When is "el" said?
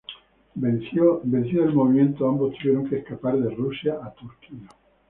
1.23-1.73